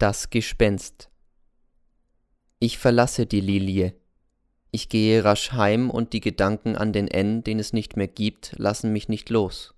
[0.00, 1.10] Das Gespenst
[2.60, 3.94] Ich verlasse die Lilie.
[4.70, 8.54] Ich gehe rasch heim und die Gedanken an den N, den es nicht mehr gibt,
[8.58, 9.74] lassen mich nicht los.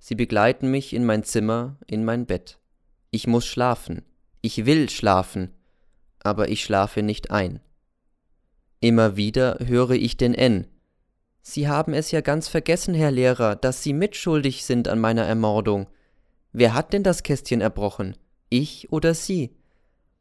[0.00, 2.58] Sie begleiten mich in mein Zimmer, in mein Bett.
[3.12, 4.02] Ich muss schlafen.
[4.40, 5.54] Ich will schlafen.
[6.18, 7.60] Aber ich schlafe nicht ein.
[8.80, 10.66] Immer wieder höre ich den N.
[11.42, 15.86] Sie haben es ja ganz vergessen, Herr Lehrer, dass Sie mitschuldig sind an meiner Ermordung.
[16.50, 18.16] Wer hat denn das Kästchen erbrochen?
[18.48, 19.56] Ich oder Sie?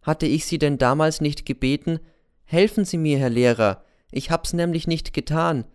[0.01, 1.99] Hatte ich Sie denn damals nicht gebeten,
[2.43, 5.65] helfen Sie mir, Herr Lehrer, ich hab's nämlich nicht getan,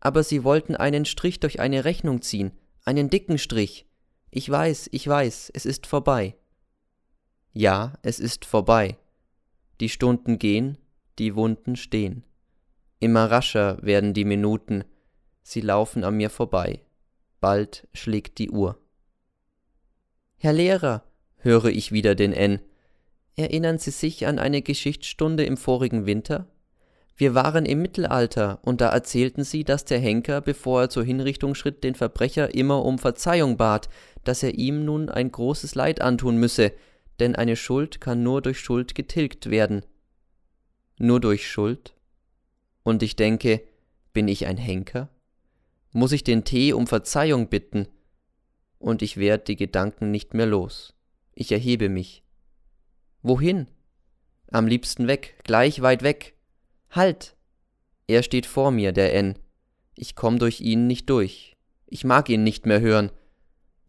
[0.00, 2.52] aber Sie wollten einen Strich durch eine Rechnung ziehen,
[2.84, 3.86] einen dicken Strich.
[4.30, 6.36] Ich weiß, ich weiß, es ist vorbei.
[7.52, 8.98] Ja, es ist vorbei.
[9.80, 10.78] Die Stunden gehen,
[11.18, 12.24] die Wunden stehen.
[13.00, 14.84] Immer rascher werden die Minuten,
[15.42, 16.80] sie laufen an mir vorbei.
[17.40, 18.80] Bald schlägt die Uhr.
[20.36, 21.04] Herr Lehrer,
[21.38, 22.60] höre ich wieder den N.
[23.36, 26.46] Erinnern Sie sich an eine Geschichtsstunde im vorigen Winter?
[27.16, 31.56] Wir waren im Mittelalter, und da erzählten Sie, dass der Henker, bevor er zur Hinrichtung
[31.56, 33.88] schritt, den Verbrecher immer um Verzeihung bat,
[34.22, 36.72] dass er ihm nun ein großes Leid antun müsse,
[37.18, 39.84] denn eine Schuld kann nur durch Schuld getilgt werden.
[40.98, 41.94] Nur durch Schuld?
[42.84, 43.62] Und ich denke,
[44.12, 45.08] bin ich ein Henker?
[45.92, 47.88] Muss ich den Tee um Verzeihung bitten?
[48.78, 50.94] Und ich werd die Gedanken nicht mehr los.
[51.40, 52.24] Ich erhebe mich.
[53.22, 53.68] Wohin?
[54.50, 56.34] Am liebsten weg, gleich weit weg.
[56.90, 57.36] Halt!
[58.08, 59.38] Er steht vor mir, der N.
[59.94, 61.56] Ich komm durch ihn nicht durch.
[61.86, 63.12] Ich mag ihn nicht mehr hören.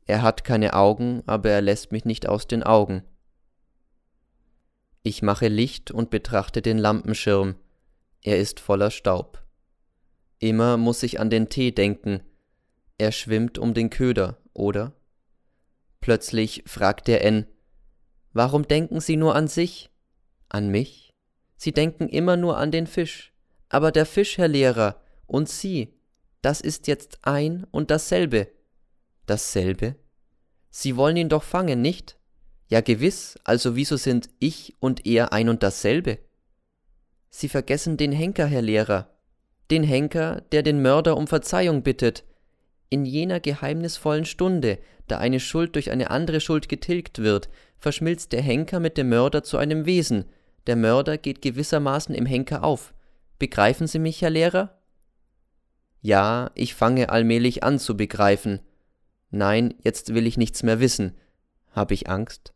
[0.06, 3.02] Er hat keine Augen, aber er lässt mich nicht aus den Augen.
[5.02, 7.56] Ich mache Licht und betrachte den Lampenschirm.
[8.22, 9.44] Er ist voller Staub.
[10.38, 12.22] Immer muss ich an den Tee denken.
[13.00, 14.94] Er schwimmt um den Köder, oder?
[16.02, 17.46] Plötzlich fragt der N,
[18.34, 19.90] Warum denken Sie nur an sich?
[20.50, 21.14] An mich?
[21.58, 23.34] Sie denken immer nur an den Fisch.
[23.70, 25.94] Aber der Fisch, Herr Lehrer, und Sie,
[26.42, 28.48] das ist jetzt ein und dasselbe.
[29.26, 29.96] Dasselbe?
[30.70, 32.18] Sie wollen ihn doch fangen, nicht?
[32.68, 36.20] Ja gewiss, also wieso sind ich und er ein und dasselbe?
[37.30, 39.10] Sie vergessen den Henker, Herr Lehrer,
[39.72, 42.24] den Henker, der den Mörder um Verzeihung bittet,
[42.90, 48.42] in jener geheimnisvollen Stunde, da eine Schuld durch eine andere Schuld getilgt wird, verschmilzt der
[48.42, 50.26] Henker mit dem Mörder zu einem Wesen,
[50.68, 52.94] der Mörder geht gewissermaßen im Henker auf.
[53.40, 54.78] Begreifen Sie mich, Herr Lehrer?
[56.02, 58.60] Ja, ich fange allmählich an zu begreifen.
[59.32, 61.18] Nein, jetzt will ich nichts mehr wissen.
[61.72, 62.54] Hab ich Angst?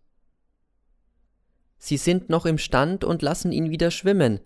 [1.78, 4.40] Sie sind noch im Stand und lassen ihn wieder schwimmen,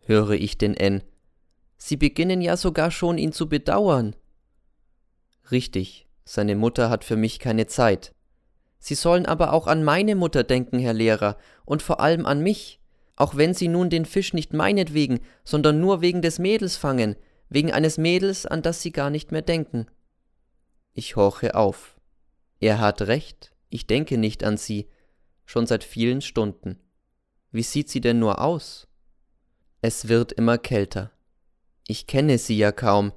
[0.00, 1.02] höre ich den N.
[1.78, 4.14] Sie beginnen ja sogar schon ihn zu bedauern.
[5.50, 8.14] Richtig, seine Mutter hat für mich keine Zeit.
[8.78, 12.80] Sie sollen aber auch an meine Mutter denken, Herr Lehrer, und vor allem an mich,
[13.16, 17.16] auch wenn Sie nun den Fisch nicht meinetwegen, sondern nur wegen des Mädels fangen,
[17.48, 19.86] wegen eines Mädels, an das Sie gar nicht mehr denken.
[20.92, 21.96] Ich horche auf.
[22.60, 24.88] Er hat recht, ich denke nicht an Sie,
[25.46, 26.78] schon seit vielen Stunden.
[27.52, 28.86] Wie sieht sie denn nur aus?
[29.80, 31.12] Es wird immer kälter.
[31.86, 33.12] Ich kenne sie ja kaum,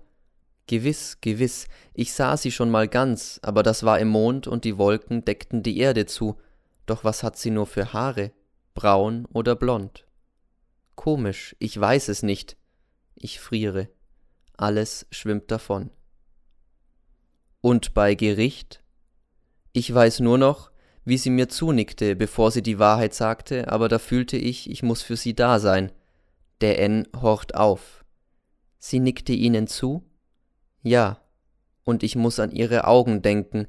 [0.70, 4.78] Gewiss, gewiss, ich sah sie schon mal ganz, aber das war im Mond und die
[4.78, 6.38] Wolken deckten die Erde zu,
[6.86, 8.34] doch was hat sie nur für Haare,
[8.76, 10.06] braun oder blond?
[10.94, 12.56] Komisch, ich weiß es nicht.
[13.16, 13.90] Ich friere.
[14.58, 15.90] Alles schwimmt davon.
[17.62, 18.84] Und bei Gericht?
[19.74, 20.70] Ich weiß nur noch,
[21.04, 25.02] wie sie mir zunickte, bevor sie die Wahrheit sagte, aber da fühlte ich, ich muss
[25.02, 25.92] für sie da sein.
[26.62, 28.06] Der N horcht auf.
[28.78, 30.04] Sie nickte ihnen zu?
[30.82, 31.20] Ja,
[31.84, 33.68] und ich muss an ihre Augen denken.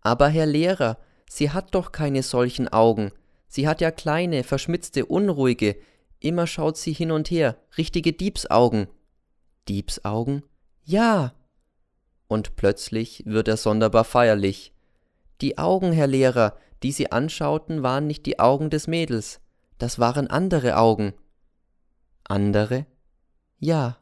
[0.00, 0.98] Aber Herr Lehrer,
[1.28, 3.12] sie hat doch keine solchen Augen.
[3.48, 5.76] Sie hat ja kleine, verschmitzte, unruhige.
[6.20, 8.88] Immer schaut sie hin und her, richtige Diebsaugen.
[9.68, 10.42] Diebsaugen?
[10.84, 11.34] Ja.
[12.28, 14.72] Und plötzlich wird er sonderbar feierlich.
[15.40, 19.40] Die Augen, Herr Lehrer, die sie anschauten, waren nicht die Augen des Mädels.
[19.78, 21.14] Das waren andere Augen.
[22.24, 22.86] Andere?
[23.58, 23.98] Ja,